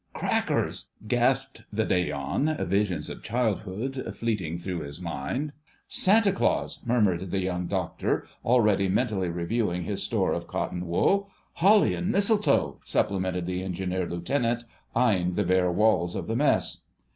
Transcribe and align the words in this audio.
"Crackers," 0.13 0.89
gasped 1.07 1.61
the 1.71 1.85
Day 1.85 2.09
on, 2.11 2.57
visions 2.67 3.07
of 3.07 3.21
childhood 3.21 4.11
fleeting 4.15 4.57
through 4.57 4.79
his 4.79 4.99
mind. 4.99 5.53
"Santa 5.87 6.31
Claus!" 6.31 6.79
murmured 6.83 7.29
the 7.29 7.37
Young 7.41 7.67
Doctor, 7.67 8.25
already 8.43 8.89
mentally 8.89 9.29
reviewing 9.29 9.83
his 9.83 10.01
store 10.01 10.33
of 10.33 10.47
cotton 10.47 10.87
wool. 10.87 11.29
"Holly 11.53 11.93
and 11.93 12.11
mistletoe," 12.11 12.79
supplemented 12.83 13.45
the 13.45 13.61
Engineer 13.61 14.09
Lieutenant, 14.09 14.63
eyeing 14.95 15.33
the 15.35 15.43
bare 15.45 15.71
walls 15.71 16.15
of 16.15 16.25
the 16.25 16.35
Mess. 16.35 16.79